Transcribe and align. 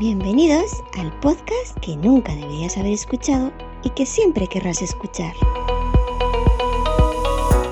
Bienvenidos 0.00 0.82
al 0.98 1.12
podcast 1.20 1.78
que 1.82 1.94
nunca 1.94 2.34
deberías 2.34 2.78
haber 2.78 2.94
escuchado 2.94 3.52
y 3.84 3.90
que 3.90 4.06
siempre 4.06 4.46
querrás 4.46 4.80
escuchar. 4.80 5.34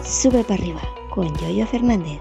Sube 0.04 0.44
para 0.44 0.62
arriba 0.62 0.82
con 1.08 1.34
Yoyo 1.38 1.66
Fernández. 1.66 2.20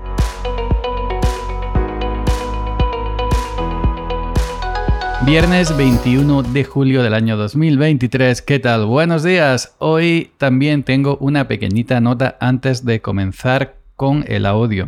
Viernes 5.26 5.76
21 5.76 6.42
de 6.42 6.64
julio 6.64 7.04
del 7.04 7.14
año 7.14 7.36
2023. 7.36 8.42
¿Qué 8.42 8.60
tal? 8.60 8.86
Buenos 8.86 9.24
días. 9.24 9.76
Hoy 9.78 10.32
también 10.38 10.84
tengo 10.84 11.18
una 11.18 11.50
pequeñita 11.50 12.00
nota 12.00 12.38
antes 12.40 12.86
de 12.86 13.02
comenzar 13.02 13.76
con 13.98 14.24
el 14.30 14.46
audio. 14.46 14.88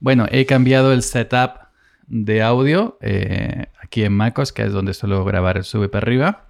Bueno, 0.00 0.26
he 0.30 0.46
cambiado 0.46 0.94
el 0.94 1.02
setup 1.02 1.58
de 2.06 2.42
audio 2.42 2.96
eh, 3.02 3.66
aquí 3.92 4.04
en 4.04 4.14
MacOS, 4.14 4.54
que 4.54 4.62
es 4.62 4.72
donde 4.72 4.94
suelo 4.94 5.22
grabar 5.22 5.58
el 5.58 5.64
sube 5.64 5.90
para 5.90 6.04
arriba. 6.04 6.46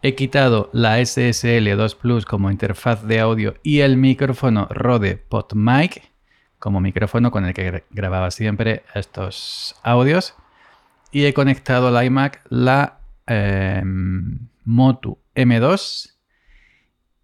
He 0.00 0.14
quitado 0.14 0.70
la 0.72 1.04
SSL 1.04 1.76
2 1.76 1.94
Plus 1.96 2.24
como 2.24 2.50
interfaz 2.50 3.02
de 3.02 3.20
audio 3.20 3.56
y 3.62 3.80
el 3.80 3.98
micrófono 3.98 4.66
Rode 4.70 5.18
PodMic 5.18 6.02
como 6.58 6.80
micrófono 6.80 7.30
con 7.30 7.44
el 7.44 7.52
que 7.52 7.84
grababa 7.90 8.30
siempre 8.30 8.84
estos 8.94 9.76
audios 9.82 10.34
y 11.12 11.26
he 11.26 11.34
conectado 11.34 11.88
al 11.88 12.06
iMac 12.06 12.40
la 12.48 13.00
em, 13.26 14.48
Motu 14.64 15.18
M2 15.34 16.14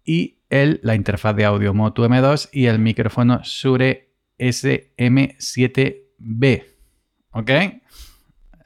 y 0.05 0.37
el, 0.51 0.79
la 0.83 0.93
interfaz 0.93 1.35
de 1.35 1.45
audio 1.45 1.73
Motu 1.73 2.03
M2 2.03 2.49
y 2.51 2.67
el 2.67 2.77
micrófono 2.77 3.41
Shure 3.43 4.11
SM7B. 4.37 6.65
¿Ok? 7.31 7.49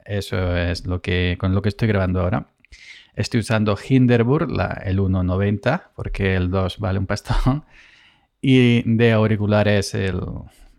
Eso 0.08 0.56
es 0.56 0.86
lo 0.86 1.02
que, 1.02 1.36
con 1.38 1.54
lo 1.54 1.60
que 1.60 1.68
estoy 1.68 1.86
grabando 1.86 2.22
ahora. 2.22 2.48
Estoy 3.14 3.40
usando 3.40 3.76
Hinderburg, 3.76 4.48
el 4.84 5.00
1.90, 5.00 5.90
porque 5.94 6.34
el 6.34 6.50
2 6.50 6.78
vale 6.78 6.98
un 6.98 7.06
pastón. 7.06 7.64
Y 8.40 8.82
de 8.84 9.12
auriculares 9.12 9.94
el 9.94 10.20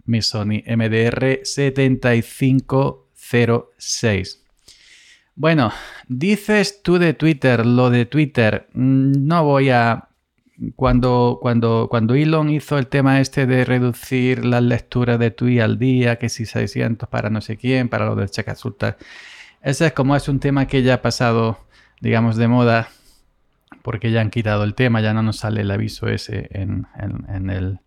mi 0.05 0.21
Sony 0.21 0.63
MDR 0.65 1.41
75 1.43 3.09
06. 3.77 4.43
Bueno, 5.35 5.71
dices 6.07 6.81
tú 6.81 6.97
de 6.97 7.13
Twitter, 7.13 7.65
lo 7.65 7.89
de 7.89 8.05
Twitter, 8.05 8.67
mm, 8.73 9.27
no 9.27 9.43
voy 9.43 9.69
a... 9.69 10.08
Cuando, 10.75 11.39
cuando, 11.41 11.87
cuando 11.89 12.15
Elon 12.15 12.49
hizo 12.49 12.77
el 12.77 12.87
tema 12.87 13.21
este 13.21 13.45
de 13.45 13.63
reducir 13.63 14.43
las 14.43 14.61
lecturas 14.61 15.17
de 15.17 15.31
tweet 15.31 15.61
al 15.61 15.79
día, 15.79 16.17
que 16.17 16.27
si 16.27 16.45
600 16.45 17.07
para 17.07 17.29
no 17.29 17.39
sé 17.39 17.55
quién, 17.55 17.87
para 17.87 18.05
lo 18.05 18.15
del 18.15 18.29
check 18.29 18.49
ese 19.61 19.87
es 19.87 19.93
como 19.93 20.15
es 20.15 20.27
un 20.29 20.39
tema 20.39 20.67
que 20.67 20.83
ya 20.83 20.95
ha 20.95 21.01
pasado, 21.01 21.59
digamos, 21.99 22.37
de 22.37 22.47
moda, 22.47 22.89
porque 23.81 24.11
ya 24.11 24.21
han 24.21 24.29
quitado 24.29 24.63
el 24.63 24.73
tema, 24.73 25.01
ya 25.01 25.13
no 25.13 25.21
nos 25.21 25.37
sale 25.37 25.61
el 25.61 25.71
aviso 25.71 26.07
ese 26.07 26.47
en, 26.51 26.87
el, 27.49 27.79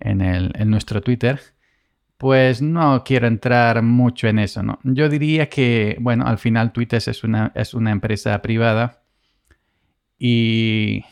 en, 0.00 0.20
el, 0.20 0.52
en 0.54 0.70
nuestro 0.70 1.00
Twitter. 1.00 1.40
Pues 2.16 2.62
no 2.62 3.04
quiero 3.04 3.26
entrar 3.28 3.82
mucho 3.82 4.28
en 4.28 4.40
eso, 4.40 4.62
¿no? 4.62 4.80
Yo 4.82 5.08
diría 5.08 5.48
que, 5.48 5.96
bueno, 6.00 6.26
al 6.26 6.38
final 6.38 6.72
Twitter 6.72 7.00
es 7.04 7.22
una, 7.24 7.52
es 7.54 7.74
una 7.74 7.92
empresa 7.92 8.40
privada 8.42 9.02
y 10.18 11.04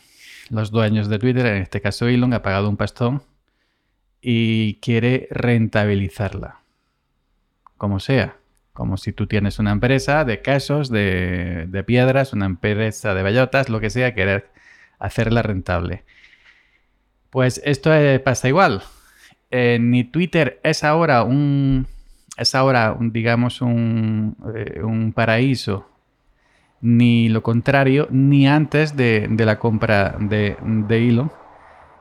los 0.50 0.70
dueños 0.70 1.08
de 1.08 1.18
Twitter, 1.18 1.46
en 1.46 1.62
este 1.62 1.80
caso 1.80 2.06
Elon, 2.06 2.32
ha 2.34 2.42
pagado 2.42 2.68
un 2.68 2.76
pastón 2.76 3.22
y 4.20 4.74
quiere 4.80 5.28
rentabilizarla. 5.30 6.60
Como 7.76 8.00
sea. 8.00 8.36
Como 8.72 8.98
si 8.98 9.12
tú 9.12 9.26
tienes 9.26 9.58
una 9.58 9.72
empresa 9.72 10.26
de 10.26 10.42
quesos, 10.42 10.90
de, 10.90 11.66
de 11.66 11.82
piedras, 11.82 12.34
una 12.34 12.44
empresa 12.44 13.14
de 13.14 13.22
bellotas, 13.22 13.70
lo 13.70 13.80
que 13.80 13.88
sea, 13.88 14.14
querer 14.14 14.50
hacerla 14.98 15.42
rentable. 15.42 16.04
Pues 17.30 17.60
esto 17.64 17.90
pasa 18.22 18.48
igual. 18.48 18.82
Eh, 19.50 19.78
ni 19.80 20.04
Twitter 20.04 20.60
es 20.62 20.84
ahora 20.84 21.22
un, 21.22 21.86
es 22.36 22.54
ahora, 22.54 22.96
digamos, 22.98 23.60
un, 23.60 24.36
eh, 24.54 24.82
un, 24.82 25.12
paraíso, 25.12 25.88
ni 26.80 27.28
lo 27.28 27.42
contrario, 27.42 28.08
ni 28.10 28.46
antes 28.46 28.96
de, 28.96 29.28
la 29.38 29.58
compra 29.58 30.16
de, 30.18 30.56
de, 30.60 31.08
Elon, 31.08 31.32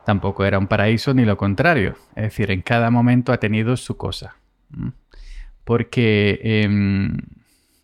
tampoco 0.05 0.45
era 0.45 0.59
un 0.59 0.67
paraíso, 0.67 1.13
ni 1.13 1.25
lo 1.25 1.37
contrario. 1.37 1.95
Es 2.15 2.23
decir, 2.23 2.51
en 2.51 2.61
cada 2.61 2.91
momento 2.91 3.31
ha 3.31 3.39
tenido 3.39 3.77
su 3.77 3.97
cosa. 3.97 4.35
Porque 5.63 6.39
em, 6.43 7.17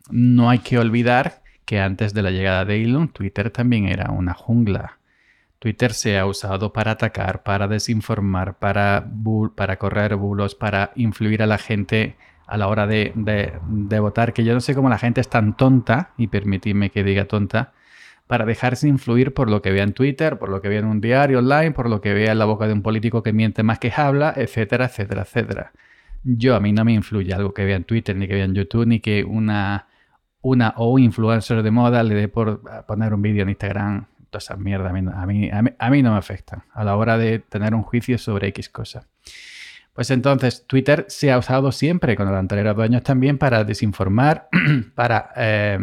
no 0.10 0.50
hay 0.50 0.60
que 0.60 0.78
olvidar 0.78 1.42
que 1.66 1.80
antes 1.80 2.14
de 2.14 2.22
la 2.22 2.32
llegada 2.32 2.66
de 2.66 2.84
Elon, 2.84 3.08
Twitter 3.10 3.50
también 3.50 3.88
era 3.88 4.12
una 4.12 4.34
jungla 4.34 5.00
Twitter 5.62 5.94
se 5.94 6.18
ha 6.18 6.26
usado 6.26 6.74
para 6.74 6.94
atacar, 6.94 7.44
para 7.44 7.68
desinformar, 7.68 8.58
para, 8.58 9.08
para 9.54 9.78
correr 9.78 10.16
bulos, 10.16 10.56
para 10.56 10.92
influir 10.96 11.44
a 11.44 11.46
la 11.46 11.60
gente 11.60 12.16
a 12.52 12.58
la 12.58 12.68
hora 12.68 12.86
de, 12.86 13.14
votar, 14.00 14.34
que 14.34 14.44
yo 14.44 14.54
no 14.54 14.60
sé 14.60 14.76
cómo 14.76 14.90
la 14.90 14.98
gente 14.98 15.22
es 15.22 15.30
tan 15.30 15.56
tonta, 15.56 16.12
y 16.18 16.28
permitidme 16.28 16.90
que 16.90 17.04
diga 17.04 17.26
tonta, 17.26 17.72
para 18.28 18.46
dejarse 18.46 18.88
influir 18.88 19.34
por 19.34 19.50
lo 19.50 19.62
que 19.62 19.72
vea 19.72 19.84
en 19.84 19.94
Twitter, 19.94 20.38
por 20.38 20.50
lo 20.50 20.62
que 20.62 20.68
vea 20.68 20.80
en 20.80 20.86
un 20.86 21.00
diario 21.00 21.40
online, 21.40 21.72
por 21.72 21.90
lo 21.90 22.02
que 22.02 22.14
vea 22.14 22.34
en 22.34 22.40
la 22.40 22.46
boca 22.46 22.68
de 22.68 22.74
un 22.74 22.82
político 22.82 23.24
que 23.24 23.32
miente 23.32 23.64
más 23.64 23.80
que 23.80 23.94
habla, 23.96 24.34
etcétera, 24.36 24.86
etcétera, 24.86 25.22
etcétera. 25.22 25.72
Yo 26.24 26.56
a 26.56 26.60
mí 26.60 26.74
no 26.74 26.84
me 26.84 26.92
influye 26.92 27.34
algo 27.34 27.54
que 27.54 27.64
vea 27.64 27.78
en 27.78 27.86
Twitter, 27.86 28.16
ni 28.18 28.28
que 28.28 28.34
vea 28.34 28.46
en 28.46 28.54
YouTube, 28.54 28.86
ni 28.86 29.00
que 29.00 29.24
una, 29.24 29.88
una 30.42 30.74
o 30.76 30.92
un 30.92 31.02
influencer 31.02 31.64
de 31.64 31.72
moda 31.72 32.04
le 32.04 32.16
dé 32.16 32.28
por 32.28 32.62
poner 32.86 33.14
un 33.14 33.22
vídeo 33.22 33.44
en 33.44 33.50
Instagram 33.50 34.08
todas 34.32 34.46
esas 34.46 34.60
mierdas 34.60 34.92
a 34.92 35.26
mí, 35.26 35.50
a, 35.52 35.90
mí, 35.90 36.02
no 36.02 36.12
me 36.14 36.18
afectan 36.18 36.64
a 36.74 36.84
la 36.84 36.96
hora 36.96 37.18
de 37.18 37.40
tener 37.40 37.76
un 37.76 37.84
juicio 37.84 38.18
sobre 38.18 38.48
X 38.48 38.70
cosa. 38.70 39.08
Pues 39.94 40.10
entonces, 40.10 40.66
Twitter 40.68 41.06
se 41.10 41.32
ha 41.32 41.38
usado 41.38 41.72
siempre 41.72 42.16
con 42.16 42.28
los 42.28 42.36
anteriores 42.36 42.76
dueños 42.76 43.04
también 43.04 43.38
para 43.38 43.64
desinformar, 43.64 44.48
para 44.96 45.32
eh, 45.36 45.80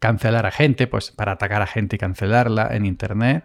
cancelar 0.00 0.46
a 0.46 0.50
gente, 0.50 0.86
pues 0.88 1.12
para 1.12 1.32
atacar 1.32 1.62
a 1.62 1.66
gente 1.66 1.96
y 1.96 1.98
cancelarla 1.98 2.74
en 2.74 2.86
Internet. 2.86 3.44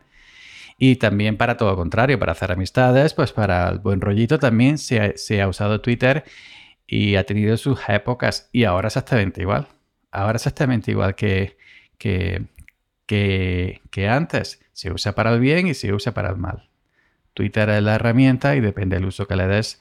Y 0.78 0.98
también 0.98 1.38
para 1.38 1.58
todo 1.58 1.72
lo 1.72 1.78
contrario, 1.78 2.20
para 2.20 2.34
hacer 2.34 2.52
amistades, 2.52 3.14
pues 3.14 3.32
para 3.32 3.70
el 3.70 3.80
buen 3.80 4.02
rollito 4.02 4.40
también 4.40 4.78
se 4.78 5.42
ha, 5.42 5.48
usado 5.48 5.82
Twitter 5.82 6.26
y 6.88 7.16
ha 7.16 7.26
tenido 7.26 7.56
sus 7.58 7.80
épocas 7.88 8.50
y 8.52 8.66
ahora 8.66 8.88
exactamente 8.88 9.42
igual. 9.42 9.68
Ahora 10.12 10.36
exactamente 10.36 10.92
igual 10.92 11.16
que, 11.16 11.58
que, 11.98 12.46
que, 13.06 14.08
antes. 14.10 14.62
Se 14.74 14.92
usa 14.92 15.16
para 15.16 15.34
el 15.34 15.40
bien 15.40 15.68
y 15.68 15.74
se 15.74 15.94
usa 15.94 16.14
para 16.14 16.30
el 16.30 16.38
mal. 16.38 16.70
Twitter 17.36 17.70
es 17.70 17.84
la 17.84 17.96
herramienta 17.96 18.56
y 18.56 18.62
depende 18.62 18.96
del 18.96 19.06
uso 19.06 19.28
que 19.28 19.36
le 19.36 19.46
des, 19.46 19.80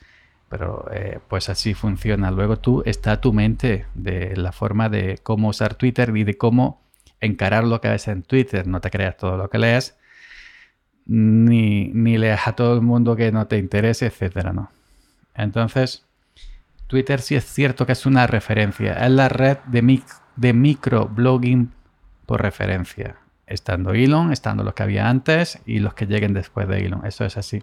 pero 0.51 0.87
eh, 0.93 1.21
pues 1.29 1.49
así 1.49 1.73
funciona. 1.73 2.31
Luego 2.31 2.59
tú 2.59 2.83
está 2.85 3.21
tu 3.21 3.33
mente 3.33 3.87
de 3.95 4.37
la 4.37 4.53
forma 4.53 4.91
de 4.91 5.19
cómo 5.23 5.49
usar 5.49 5.77
Twitter 5.77 6.15
y 6.15 6.25
de 6.25 6.37
cómo 6.37 6.83
encarar 7.21 7.65
lo 7.65 7.81
que 7.81 7.89
ves 7.89 8.09
en 8.09 8.23
Twitter. 8.25 8.67
No 8.67 8.81
te 8.81 8.91
creas 8.91 9.17
todo 9.17 9.37
lo 9.37 9.49
que 9.49 9.59
lees, 9.59 9.97
ni, 11.07 11.89
ni 11.95 12.19
leas 12.19 12.47
a 12.49 12.53
todo 12.53 12.75
el 12.75 12.83
mundo 12.83 13.15
que 13.15 13.31
no 13.31 13.47
te 13.47 13.57
interese, 13.57 14.07
etcétera, 14.07 14.53
¿no? 14.53 14.71
Entonces, 15.35 16.05
Twitter 16.89 17.21
sí 17.21 17.37
es 17.37 17.45
cierto 17.45 17.87
que 17.87 17.93
es 17.93 18.05
una 18.05 18.27
referencia. 18.27 18.95
Es 18.95 19.11
la 19.13 19.29
red 19.29 19.59
de, 19.67 20.03
de 20.37 20.53
microblogging 20.53 21.73
por 22.27 22.43
referencia. 22.43 23.17
Estando 23.47 23.93
Elon, 23.93 24.33
estando 24.33 24.65
los 24.65 24.75
que 24.75 24.83
había 24.83 25.09
antes 25.09 25.59
y 25.67 25.79
los 25.79 25.95
que 25.95 26.07
lleguen 26.07 26.35
después 26.35 26.69
de 26.69 26.87
Elon. 26.87 27.05
Eso 27.07 27.25
es 27.25 27.37
así. 27.37 27.63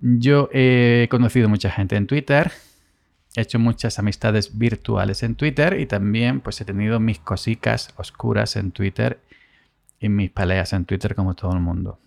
Yo 0.00 0.48
he 0.52 1.08
conocido 1.10 1.48
mucha 1.48 1.70
gente 1.70 1.96
en 1.96 2.06
Twitter. 2.06 2.52
He 3.34 3.42
hecho 3.42 3.58
muchas 3.58 3.98
amistades 3.98 4.58
virtuales 4.58 5.22
en 5.22 5.34
Twitter 5.34 5.78
y 5.78 5.86
también 5.86 6.40
pues 6.40 6.60
he 6.60 6.64
tenido 6.64 7.00
mis 7.00 7.18
cositas 7.18 7.92
oscuras 7.96 8.56
en 8.56 8.72
Twitter 8.72 9.20
y 10.00 10.08
mis 10.08 10.30
peleas 10.30 10.72
en 10.72 10.84
Twitter 10.84 11.14
como 11.14 11.34
todo 11.34 11.52
el 11.52 11.60
mundo. 11.60 11.98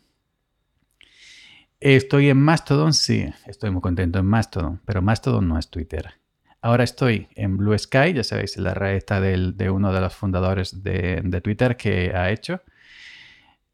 Estoy 1.80 2.30
en 2.30 2.42
Mastodon, 2.42 2.94
sí, 2.94 3.34
estoy 3.46 3.70
muy 3.70 3.82
contento 3.82 4.20
en 4.20 4.26
Mastodon, 4.26 4.82
pero 4.86 5.02
Mastodon 5.02 5.48
no 5.48 5.58
es 5.58 5.70
Twitter. 5.70 6.14
Ahora 6.62 6.84
estoy 6.84 7.28
en 7.36 7.58
Blue 7.58 7.78
Sky, 7.78 8.14
ya 8.14 8.24
sabéis, 8.24 8.58
la 8.58 8.74
red 8.74 8.96
está 8.96 9.22
de 9.22 9.70
uno 9.70 9.94
de 9.94 10.02
los 10.02 10.14
fundadores 10.14 10.84
de, 10.84 11.42
Twitter 11.42 11.78
que 11.78 12.12
ha 12.14 12.32
hecho. 12.32 12.62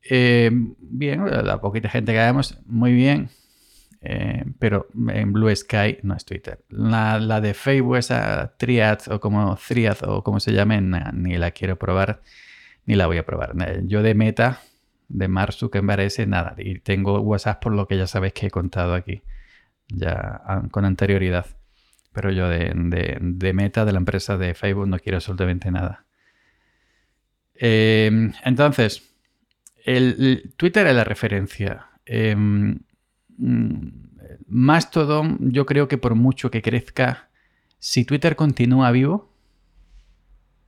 Eh, 0.07 0.51
bien, 0.53 1.25
la 1.25 1.59
poquita 1.59 1.89
gente 1.89 2.11
que 2.13 2.19
vemos, 2.19 2.59
muy 2.65 2.93
bien. 2.93 3.29
Eh, 4.01 4.45
pero 4.59 4.87
en 5.09 5.33
Blue 5.33 5.53
Sky 5.55 5.97
no 6.03 6.15
es 6.15 6.25
Twitter. 6.25 6.59
La, 6.69 7.41
de 7.41 7.55
Facebook, 7.55 7.97
esa 7.97 8.53
Triad 8.57 8.99
o 9.09 9.19
como 9.19 9.57
Triad 9.67 9.97
o 10.07 10.23
como 10.23 10.39
se 10.39 10.53
llame, 10.53 10.79
ni 10.79 11.37
la 11.37 11.49
quiero 11.51 11.77
probar, 11.77 12.21
ni 12.85 12.95
la 12.95 13.07
voy 13.07 13.17
a 13.17 13.25
probar. 13.25 13.55
Yo 13.85 14.03
de 14.03 14.13
Meta, 14.13 14.59
de 15.09 15.27
Mark 15.27 15.53
Zuckerberg, 15.53 16.01
ese 16.01 16.27
nada. 16.27 16.53
Y 16.57 16.79
tengo 16.79 17.19
WhatsApp 17.21 17.63
por 17.63 17.73
lo 17.73 17.87
que 17.87 17.97
ya 17.97 18.05
sabéis 18.05 18.33
que 18.33 18.47
he 18.47 18.51
contado 18.51 18.93
aquí, 18.93 19.23
ya 19.87 20.43
con 20.71 20.85
anterioridad. 20.85 21.47
Pero 22.15 22.31
yo 22.31 22.49
de, 22.49 23.53
meta 23.53 23.85
de 23.85 23.91
la 23.91 23.99
empresa 23.99 24.37
de 24.37 24.55
Facebook 24.55 24.87
no 24.87 24.97
quiero 24.97 25.17
absolutamente 25.17 25.69
nada. 25.69 26.05
Em, 27.53 28.31
entonces, 28.43 29.03
el, 29.83 30.53
Twitter 30.57 30.87
es 30.87 30.95
la 30.95 31.03
referencia. 31.03 31.89
Eh, 32.05 32.35
Mastodon, 34.47 35.51
yo 35.51 35.65
creo 35.65 35.87
que 35.87 35.97
por 35.97 36.15
mucho 36.15 36.49
que 36.49 36.61
crezca, 36.61 37.29
si 37.79 38.05
Twitter 38.05 38.35
continúa 38.35 38.91
vivo, 38.91 39.31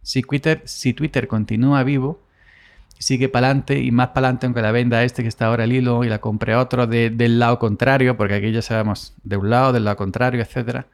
si 0.01 0.21
Twitter, 0.21 0.61
si 0.65 0.93
Twitter 0.93 1.27
continúa 1.27 1.83
vivo, 1.83 2.23
sigue 2.99 3.29
para 3.29 3.47
adelante 3.47 3.79
y 3.79 3.91
más 3.91 4.09
para 4.09 4.27
adelante, 4.27 4.45
aunque 4.47 4.61
la 4.61 4.71
venda 4.71 5.03
este 5.03 5.21
que 5.21 5.29
está 5.29 5.47
ahora 5.47 5.65
el 5.65 5.73
hilo 5.73 6.03
y 6.03 6.09
la 6.09 6.19
compre 6.19 6.55
otro 6.55 6.87
del 6.87 7.39
lado 7.39 7.59
contrario, 7.59 8.17
porque 8.17 8.35
aquí 8.35 8.51
ya 8.51 8.61
sabemos 8.61 9.13
de 9.23 9.37
un 9.37 9.49
lado, 9.49 9.73
del 9.73 9.85
lado 9.85 9.97
contrario, 9.97 10.41
etcétera, 10.41 10.87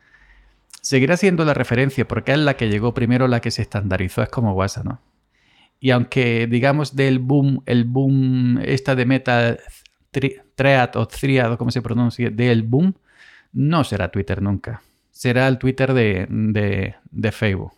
seguirá 0.84 1.16
siendo 1.18 1.46
la 1.46 1.54
referencia 1.54 2.08
porque 2.08 2.34
es 2.34 2.38
la 2.38 2.56
que 2.56 2.70
llegó 2.70 2.94
primero, 2.94 3.28
la 3.28 3.40
que 3.40 3.52
se 3.52 3.62
estandarizó, 3.64 4.22
es 4.22 4.30
como 4.30 4.54
WhatsApp, 4.54 4.86
¿no? 4.86 5.02
Y 5.80 5.92
aunque 5.92 6.48
digamos 6.48 6.96
del 6.96 7.20
boom, 7.20 7.64
el 7.66 7.86
boom 7.86 8.60
esta 8.64 8.96
de 8.96 9.06
meta 9.06 9.58
Treat 10.56 10.96
o 10.96 11.08
Triad, 11.08 11.58
como 11.58 11.72
se 11.72 11.82
pronuncia, 11.82 12.30
del 12.30 12.64
boom, 12.64 12.96
no 13.54 13.84
será 13.84 14.10
Twitter 14.10 14.42
nunca. 14.42 14.82
Será 15.12 15.48
el 15.48 15.58
Twitter 15.58 15.94
de, 15.94 17.32
Facebook. 17.32 17.74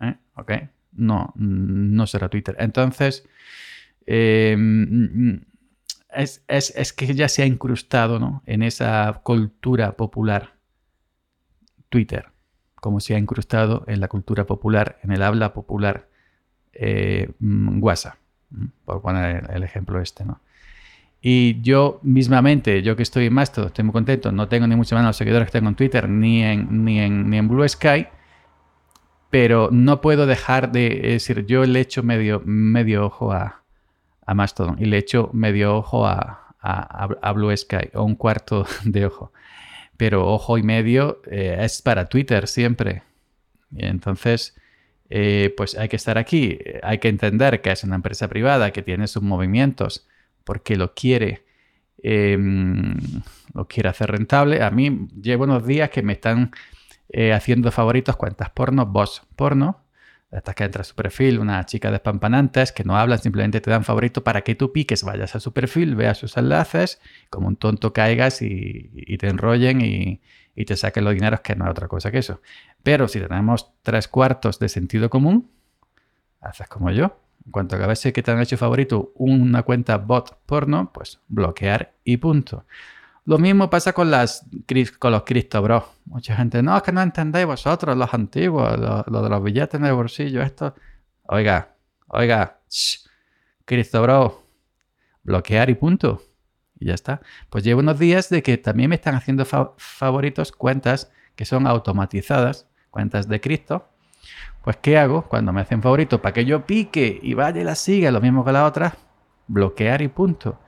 ¿Eh? 0.00 0.14
¿Ok? 0.34 0.52
No, 0.92 1.32
no 1.36 2.06
será 2.06 2.28
Twitter. 2.28 2.56
Entonces, 2.58 3.26
em, 4.06 5.40
es, 6.14 6.92
que 6.92 7.14
ya 7.14 7.28
se 7.28 7.42
ha 7.42 7.46
incrustado 7.46 8.18
¿no? 8.18 8.42
en 8.46 8.62
esa 8.62 9.20
cultura 9.24 9.96
popular 9.96 10.57
Twitter, 11.88 12.26
como 12.76 13.00
se 13.00 13.14
ha 13.14 13.18
incrustado 13.18 13.84
en 13.86 14.00
la 14.00 14.08
cultura 14.08 14.46
popular, 14.46 14.98
en 15.02 15.12
el 15.12 15.22
habla 15.22 15.52
popular 15.52 16.08
eh, 16.72 17.30
WhatsApp, 17.40 18.16
por 18.84 19.02
poner 19.02 19.50
el 19.52 19.62
ejemplo 19.62 20.00
este, 20.00 20.24
¿no? 20.24 20.40
Y 21.20 21.60
yo 21.62 21.98
mismamente, 22.02 22.82
yo 22.82 22.94
que 22.94 23.02
estoy 23.02 23.26
en 23.26 23.34
Mastodon, 23.34 23.68
estoy 23.68 23.84
muy 23.84 23.92
contento, 23.92 24.30
no 24.30 24.46
tengo 24.48 24.68
ni 24.68 24.76
mucho 24.76 24.94
menos 24.94 25.08
los 25.08 25.16
seguidores 25.16 25.46
que 25.46 25.52
tengo 25.52 25.68
en 25.68 25.74
Twitter 25.74 26.08
ni 26.08 26.44
en, 26.44 26.84
ni 26.84 27.00
en, 27.00 27.28
ni 27.28 27.38
en 27.38 27.48
Blue 27.48 27.68
Sky, 27.68 28.06
pero 29.28 29.68
no 29.72 30.00
puedo 30.00 30.26
dejar 30.26 30.70
de 30.70 30.88
decir, 30.88 31.44
yo 31.46 31.64
le 31.64 31.80
echo 31.80 32.04
medio, 32.04 32.40
medio 32.44 33.06
ojo 33.06 33.32
a, 33.32 33.64
a 34.24 34.34
Mastodon 34.34 34.76
y 34.78 34.84
le 34.84 34.98
echo 34.98 35.30
medio 35.32 35.76
ojo 35.76 36.06
a, 36.06 36.54
a, 36.60 37.32
Blue 37.32 37.56
Sky 37.56 37.90
o 37.94 38.04
un 38.04 38.14
cuarto 38.14 38.66
de 38.84 39.06
ojo. 39.06 39.32
Pero 39.98 40.26
ojo 40.26 40.56
y 40.56 40.62
medio 40.62 41.20
eh, 41.30 41.58
es 41.60 41.82
para 41.82 42.08
Twitter 42.08 42.48
siempre. 42.48 43.02
Entonces, 43.76 44.56
eh, 45.10 45.52
pues 45.56 45.76
hay 45.76 45.88
que 45.90 45.96
estar 45.96 46.16
aquí, 46.16 46.58
hay 46.82 46.98
que 46.98 47.08
entender 47.08 47.60
que 47.60 47.70
es 47.70 47.84
una 47.84 47.96
empresa 47.96 48.28
privada 48.28 48.70
que 48.72 48.82
tiene 48.82 49.06
sus 49.06 49.22
movimientos 49.22 50.06
porque 50.44 50.76
lo 50.76 50.94
quiere, 50.94 51.44
em, 52.02 52.96
lo 53.52 53.68
quiere 53.68 53.90
hacer 53.90 54.10
rentable. 54.10 54.62
A 54.62 54.70
mí 54.70 55.08
llevo 55.20 55.44
unos 55.44 55.66
días 55.66 55.90
que 55.90 56.00
me 56.02 56.14
están 56.14 56.52
eh, 57.10 57.34
haciendo 57.34 57.70
favoritos 57.70 58.16
cuentas 58.16 58.48
porno, 58.50 58.86
boss 58.86 59.22
porno. 59.36 59.80
Hasta 60.30 60.52
que 60.52 60.64
entra 60.64 60.82
a 60.82 60.84
su 60.84 60.94
perfil, 60.94 61.38
una 61.38 61.64
chica 61.64 61.90
despampanantes 61.90 62.72
que 62.72 62.84
no 62.84 62.98
hablan, 62.98 63.18
simplemente 63.18 63.62
te 63.62 63.70
dan 63.70 63.82
favorito 63.82 64.22
para 64.22 64.42
que 64.42 64.54
tú 64.54 64.72
piques, 64.72 65.02
vayas 65.02 65.34
a 65.34 65.40
su 65.40 65.54
perfil, 65.54 65.94
veas 65.96 66.18
sus 66.18 66.36
enlaces, 66.36 67.00
como 67.30 67.48
un 67.48 67.56
tonto 67.56 67.94
caigas 67.94 68.42
y, 68.42 69.16
te 69.18 69.28
enrollen 69.28 69.80
y, 69.80 70.20
y, 70.54 70.64
te 70.66 70.76
saquen 70.76 71.04
los 71.04 71.14
dineros, 71.14 71.40
que 71.40 71.56
no 71.56 71.64
es 71.64 71.70
otra 71.70 71.88
cosa 71.88 72.10
que 72.10 72.18
eso. 72.18 72.42
Pero 72.82 73.08
si 73.08 73.20
tenemos 73.20 73.72
tres 73.82 74.06
cuartos 74.06 74.58
de 74.58 74.68
sentido 74.68 75.08
común, 75.08 75.50
haces 76.42 76.68
como 76.68 76.90
yo, 76.90 77.18
en 77.46 77.52
cuanto 77.52 77.76
a 77.76 77.86
veces 77.86 78.12
que 78.12 78.22
te 78.22 78.30
han 78.30 78.40
hecho 78.40 78.58
favorito 78.58 79.12
una 79.14 79.62
cuenta 79.62 79.96
bot 79.96 80.38
porno, 80.44 80.92
pues 80.92 81.20
bloquear 81.28 81.94
y 82.04 82.18
punto. 82.18 82.66
Lo 83.28 83.36
mismo 83.36 83.68
pasa 83.68 83.92
con, 83.92 84.10
las, 84.10 84.46
con 84.98 85.12
los 85.12 85.22
Cristo 85.24 85.60
Bros. 85.60 85.84
Mucha 86.06 86.34
gente, 86.34 86.62
no, 86.62 86.74
es 86.74 86.82
que 86.82 86.92
no 86.92 87.02
entendéis 87.02 87.44
vosotros, 87.44 87.94
los 87.94 88.14
antiguos, 88.14 88.78
los, 88.78 89.04
de 89.04 89.28
los 89.28 89.42
billetes 89.42 89.78
en 89.78 89.84
el 89.84 89.92
bolsillo, 89.92 90.40
esto. 90.40 90.74
Oiga, 91.24 91.74
oiga, 92.06 92.58
Cristo 93.66 94.00
Bro, 94.00 94.46
bloquear 95.24 95.68
y 95.68 95.74
punto. 95.74 96.22
Y 96.80 96.86
ya 96.86 96.94
está. 96.94 97.20
Pues 97.50 97.64
llevo 97.64 97.80
unos 97.80 97.98
días 97.98 98.30
de 98.30 98.42
que 98.42 98.56
también 98.56 98.88
me 98.88 98.96
están 98.96 99.14
haciendo 99.14 99.44
favoritos 99.44 100.50
cuentas 100.50 101.12
que 101.36 101.44
son 101.44 101.66
automatizadas, 101.66 102.66
cuentas 102.88 103.28
de 103.28 103.42
Cristo, 103.42 103.90
pues, 104.64 104.78
¿qué 104.78 104.96
hago 104.96 105.28
cuando 105.28 105.52
me 105.52 105.60
hacen 105.60 105.82
favorito? 105.82 106.22
Para 106.22 106.32
que 106.32 106.46
yo 106.46 106.64
pique 106.64 107.20
y 107.22 107.34
vaya 107.34 107.60
y 107.60 107.64
la 107.64 107.74
siga, 107.74 108.10
lo 108.10 108.22
mismo 108.22 108.42
que 108.42 108.52
la 108.52 108.64
otra, 108.64 108.96
bloquear 109.48 110.00
y 110.00 110.08
punto. 110.08 110.58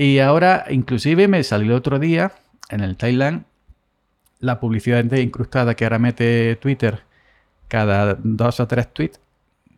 Y 0.00 0.20
ahora, 0.20 0.66
inclusive, 0.70 1.26
me 1.26 1.42
salió 1.42 1.74
otro 1.74 1.98
día 1.98 2.30
en 2.70 2.82
el 2.82 2.96
Thailand 2.96 3.46
la 4.38 4.60
publicidad 4.60 5.04
incrustada 5.14 5.74
que 5.74 5.84
ahora 5.84 5.98
mete 5.98 6.54
Twitter 6.54 7.00
cada 7.66 8.14
dos 8.14 8.60
o 8.60 8.68
tres 8.68 8.94
tweets 8.94 9.20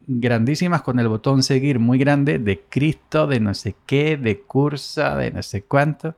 grandísimas 0.07 0.83
con 0.83 0.99
el 0.99 1.09
botón 1.09 1.43
seguir 1.43 1.79
muy 1.79 1.99
grande 1.99 2.39
de 2.39 2.61
Cristo, 2.69 3.27
de 3.27 3.41
no 3.41 3.55
sé 3.55 3.77
qué, 3.87 4.19
de 4.19 4.43
cursa, 4.43 5.17
de 5.17 5.31
no 5.31 5.43
sé 5.43 5.63
cuánto. 5.63 6.15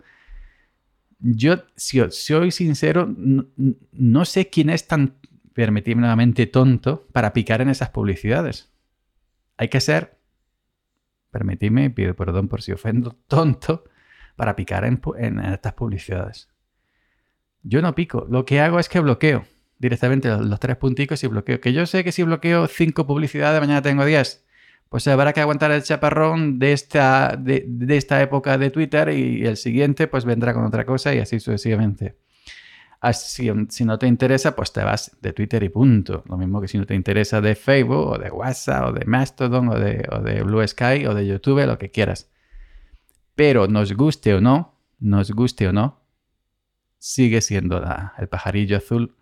Yo, 1.21 1.63
si 1.77 2.03
soy 2.11 2.51
sincero, 2.51 3.09
no, 3.17 3.47
no 3.93 4.25
sé 4.25 4.51
quién 4.51 4.71
es 4.71 4.89
tan 4.89 5.15
permitidamente 5.55 6.49
tonto 6.49 7.07
para 7.13 7.33
picar 7.33 7.61
en 7.61 7.69
esas 7.69 7.91
publicidades. 7.91 8.69
Hay 9.59 9.69
que 9.69 9.81
ser, 9.81 10.19
permitidme, 11.31 11.89
pido 11.91 12.17
perdón 12.17 12.49
por 12.49 12.63
si 12.63 12.73
ofendo, 12.73 13.17
tonto 13.29 13.85
para 14.37 14.57
picar 14.57 14.85
en, 14.85 15.39
estas 15.41 15.75
publicidades. 15.75 16.49
Yo 17.63 17.81
no 17.83 17.95
pico, 17.95 18.27
lo 18.29 18.45
que 18.45 18.61
hago 18.61 18.79
es 18.79 18.89
que 18.89 19.01
bloqueo 19.01 19.45
directamente 19.79 20.29
los, 20.29 20.61
tres 20.61 20.77
punticos 20.77 21.23
y 21.25 21.27
bloqueo. 21.27 21.61
Que 21.61 21.73
yo 21.73 21.87
sé 21.87 22.05
que 22.05 22.13
si 22.13 22.23
bloqueo 22.23 22.67
cinco 22.67 23.07
publicidades, 23.07 23.61
mañana 23.61 23.83
tengo 23.83 24.05
diez. 24.05 24.45
Pues 24.89 25.09
habrá 25.09 25.33
que 25.33 25.41
aguantar 25.41 25.71
el 25.73 25.83
chaparrón 25.83 26.59
de 26.59 26.73
esta, 26.73 27.37
de, 27.39 27.67
esta 27.91 28.21
época 28.23 28.59
de 28.59 28.71
Twitter 28.71 29.09
y 29.11 29.47
el 29.47 29.57
siguiente 29.57 30.07
pues 30.07 30.25
vendrá 30.25 30.53
con 30.53 30.65
otra 30.65 30.85
cosa 30.85 31.15
y 31.15 31.19
así 31.19 31.41
sucesivamente. 31.41 32.17
Si, 33.13 33.51
si, 33.69 33.85
no 33.85 33.99
te 33.99 34.07
interesa, 34.07 34.55
pues 34.55 34.73
te 34.73 34.85
vas 34.85 35.17
de 35.21 35.33
Twitter 35.33 35.63
y 35.65 35.69
punto. 35.71 36.23
Lo 36.29 36.37
mismo 36.37 36.61
que 36.61 36.69
si 36.69 36.79
no 36.79 36.87
te 36.87 36.95
interesa 36.95 37.41
de 37.41 37.57
Facebook 37.57 38.07
o 38.13 38.19
de 38.19 38.31
WhatsApp 38.31 38.89
o 38.89 38.93
de 38.93 39.05
Mastodon 39.07 39.71
o 39.71 39.75
de, 39.75 40.07
o 40.13 40.21
de 40.21 40.43
Blue 40.45 40.65
Sky 40.67 41.07
o 41.07 41.15
de 41.15 41.27
YouTube, 41.27 41.67
lo 41.67 41.79
que 41.79 41.91
quieras. 41.91 42.32
Pero 43.35 43.67
nos 43.67 43.93
guste 43.93 44.35
o 44.35 44.41
no, 44.41 44.79
nos 44.99 45.31
guste 45.31 45.69
o 45.69 45.73
no, 45.73 46.01
sigue 46.99 47.41
siendo 47.41 47.81
la, 47.81 48.15
el 48.19 48.29
pajarillo 48.29 48.77
azul, 48.77 49.17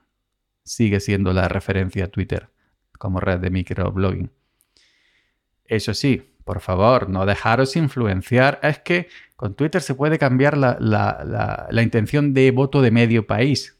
sigue 0.64 1.00
siendo 1.00 1.32
la 1.32 1.48
referencia 1.48 2.04
a 2.04 2.08
Twitter 2.08 2.50
como 2.98 3.18
red 3.18 3.40
de 3.40 3.50
microblogging. 3.50 4.30
Eso 5.64 5.94
sí, 5.94 6.34
por 6.44 6.60
favor, 6.60 7.08
no 7.08 7.26
dejaros 7.26 7.76
influenciar. 7.76 8.60
Es 8.62 8.80
que 8.80 9.08
con 9.36 9.54
Twitter 9.54 9.80
se 9.80 9.94
puede 9.94 10.18
cambiar 10.18 10.58
la, 10.58 11.68
intención 11.82 12.34
de 12.34 12.50
voto 12.50 12.82
de 12.82 12.90
medio 12.90 13.26
país. 13.26 13.78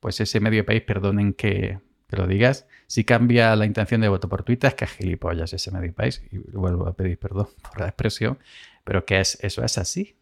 Pues 0.00 0.20
ese 0.20 0.40
medio 0.40 0.66
país, 0.66 0.82
perdonen 0.82 1.32
que, 1.32 1.78
lo 2.16 2.26
digas, 2.26 2.66
si 2.86 3.04
cambia 3.04 3.54
la 3.54 3.66
intención 3.66 4.00
de 4.00 4.08
voto 4.08 4.28
por 4.28 4.42
Twitter, 4.42 4.68
es 4.68 4.74
que 4.74 4.84
es 4.86 4.90
gilipollas 4.92 5.52
ese 5.52 5.70
medio 5.70 5.92
país. 5.92 6.22
Y 6.30 6.38
vuelvo 6.38 6.86
a 6.86 6.94
pedir 6.94 7.18
perdón 7.18 7.48
por 7.62 7.80
la 7.80 7.86
expresión, 7.88 8.38
pero 8.84 9.04
que 9.04 9.20
es, 9.20 9.38
eso 9.42 9.62
es 9.62 9.78
así. 9.78 10.16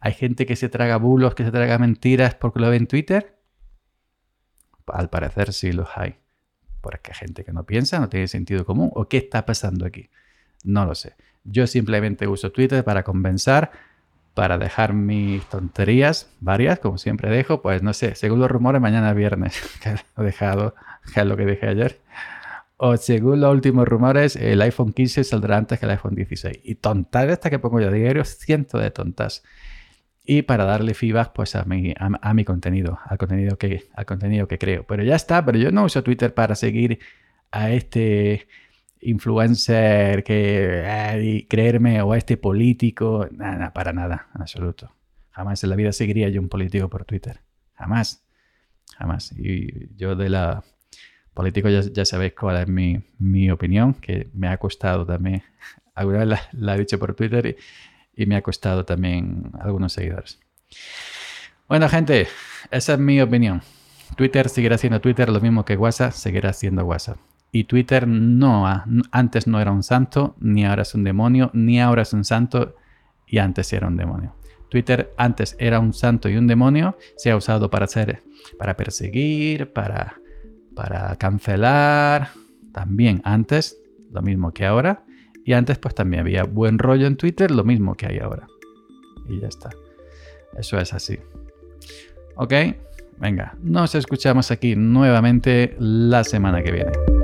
Hay 0.00 0.12
gente 0.12 0.44
que 0.44 0.54
se 0.54 0.68
traga 0.68 0.98
bulos, 0.98 1.34
que 1.34 1.44
se 1.44 1.50
traga 1.50 1.78
mentiras 1.78 2.34
porque 2.34 2.60
lo 2.60 2.68
ve 2.68 2.76
en 2.76 2.86
Twitter. 2.86 3.38
Al 4.86 5.08
parecer 5.08 5.54
sí 5.54 5.72
los 5.72 5.88
hay. 5.96 6.16
Porque 6.82 7.12
hay 7.12 7.18
gente 7.18 7.42
que 7.42 7.54
no 7.54 7.64
piensa, 7.64 7.98
no 7.98 8.10
tiene 8.10 8.28
sentido 8.28 8.66
común. 8.66 8.90
¿O 8.94 9.08
qué 9.08 9.16
está 9.16 9.46
pasando 9.46 9.86
aquí? 9.86 10.10
No 10.62 10.84
lo 10.84 10.94
sé. 10.94 11.14
Yo 11.44 11.66
simplemente 11.66 12.28
uso 12.28 12.52
Twitter 12.52 12.84
para 12.84 13.02
compensar, 13.02 13.70
para 14.34 14.58
dejar 14.58 14.92
mis 14.92 15.44
tonterías, 15.46 16.28
varias, 16.40 16.80
como 16.80 16.98
siempre 16.98 17.30
dejo. 17.30 17.62
Pues 17.62 17.82
no 17.82 17.92
sé, 17.92 18.14
según 18.14 18.40
los 18.40 18.50
rumores, 18.50 18.80
mañana 18.80 19.12
viernes, 19.14 19.60
que 19.82 19.90
he 19.90 20.22
dejado, 20.22 20.74
que 21.14 21.20
es 21.20 21.26
lo 21.26 21.36
que 21.36 21.46
dije 21.46 21.68
ayer. 21.68 22.00
O 22.76 22.96
según 22.96 23.40
los 23.40 23.52
últimos 23.52 23.86
rumores, 23.86 24.36
el 24.36 24.60
iPhone 24.60 24.92
15 24.92 25.24
saldrá 25.24 25.56
antes 25.56 25.78
que 25.78 25.86
el 25.86 25.92
iPhone 25.92 26.16
16. 26.16 26.60
Y 26.64 26.74
tontas 26.74 27.28
esta 27.30 27.48
que 27.48 27.58
pongo 27.58 27.80
yo 27.80 27.90
diario, 27.90 28.24
cientos 28.24 28.82
de 28.82 28.90
tontas 28.90 29.42
y 30.24 30.42
para 30.42 30.64
darle 30.64 30.94
feedback 30.94 31.32
pues 31.32 31.54
a 31.54 31.64
mi, 31.64 31.94
a, 31.98 32.34
mi 32.34 32.44
contenido, 32.44 32.98
al 33.04 33.18
contenido, 33.18 33.58
que, 33.58 33.84
al 33.94 34.06
contenido 34.06 34.48
que 34.48 34.58
creo. 34.58 34.84
Pero 34.86 35.04
ya 35.04 35.14
está, 35.14 35.44
pero 35.44 35.58
yo 35.58 35.70
no 35.70 35.84
uso 35.84 36.02
Twitter 36.02 36.32
para 36.32 36.54
seguir 36.54 36.98
a 37.50 37.70
este 37.70 38.48
influencer 39.04 40.24
que 40.24 40.82
eh, 40.84 41.46
creerme 41.48 42.02
o 42.02 42.12
a 42.12 42.18
este 42.18 42.36
político, 42.36 43.28
nada, 43.32 43.72
para 43.72 43.92
nada, 43.92 44.28
en 44.34 44.42
absoluto. 44.42 44.90
Jamás 45.30 45.62
en 45.64 45.70
la 45.70 45.76
vida 45.76 45.92
seguiría 45.92 46.28
yo 46.28 46.40
un 46.40 46.48
político 46.48 46.88
por 46.88 47.04
Twitter. 47.04 47.40
Jamás. 47.74 48.24
Jamás. 48.96 49.32
Y 49.36 49.94
yo 49.96 50.14
de 50.14 50.28
la 50.28 50.62
político 51.34 51.68
ya, 51.68 52.04
sabéis 52.04 52.32
cuál 52.34 52.62
es 52.62 52.68
mi, 52.68 53.50
opinión, 53.50 53.94
que 53.94 54.28
me 54.32 54.48
ha 54.48 54.56
costado 54.56 55.04
también, 55.04 55.42
alguna 55.94 56.24
vez 56.24 56.40
la, 56.52 56.74
he 56.74 56.78
dicho 56.78 56.98
por 56.98 57.14
Twitter 57.14 57.56
y, 58.16 58.26
me 58.26 58.36
ha 58.36 58.42
costado 58.42 58.84
también 58.84 59.50
algunos 59.58 59.92
seguidores. 59.92 60.38
Bueno, 61.68 61.88
gente, 61.88 62.28
esa 62.70 62.94
es 62.94 62.98
mi 63.00 63.20
opinión. 63.20 63.62
Twitter 64.16 64.48
seguirá 64.48 64.78
siendo 64.78 65.00
Twitter, 65.00 65.28
lo 65.28 65.40
mismo 65.40 65.64
que 65.64 65.76
WhatsApp 65.76 66.12
seguirá 66.12 66.52
siendo 66.52 66.84
WhatsApp. 66.84 67.18
Y 67.54 67.64
Twitter 67.64 68.08
no, 68.08 68.66
antes 69.12 69.46
no 69.46 69.60
era 69.60 69.70
un 69.70 69.84
santo, 69.84 70.34
ni 70.40 70.66
ahora 70.66 70.82
es 70.82 70.92
un 70.96 71.04
demonio, 71.04 71.52
ni 71.54 71.80
ahora 71.80 72.02
es 72.02 72.12
un 72.12 72.24
santo 72.24 72.74
y 73.28 73.38
antes 73.38 73.72
era 73.72 73.86
un 73.86 73.96
demonio. 73.96 74.34
Twitter 74.68 75.14
antes 75.16 75.54
era 75.60 75.78
un 75.78 75.92
santo 75.92 76.28
y 76.28 76.36
un 76.36 76.48
demonio, 76.48 76.98
se 77.16 77.30
ha 77.30 77.36
usado 77.36 77.70
para 77.70 77.84
hacer, 77.84 78.24
para 78.58 78.76
perseguir, 78.76 79.72
para 79.72 80.16
para 80.74 81.14
cancelar, 81.16 82.30
también 82.72 83.20
antes, 83.24 83.78
lo 84.10 84.20
mismo 84.22 84.52
que 84.52 84.66
ahora. 84.66 85.04
Y 85.44 85.52
antes 85.52 85.78
pues 85.78 85.94
también 85.94 86.22
había 86.22 86.42
buen 86.42 86.78
rollo 86.78 87.06
en 87.06 87.16
Twitter, 87.16 87.52
lo 87.52 87.62
mismo 87.62 87.94
que 87.94 88.06
hay 88.06 88.18
ahora. 88.18 88.48
Y 89.28 89.40
ya 89.40 89.46
está. 89.46 89.70
Eso 90.58 90.76
es 90.78 90.92
así. 90.92 91.18
¿Ok? 92.34 92.52
Venga, 93.18 93.54
nos 93.62 93.94
escuchamos 93.94 94.50
aquí 94.50 94.74
nuevamente 94.74 95.76
la 95.78 96.24
semana 96.24 96.60
que 96.62 96.72
viene. 96.72 97.23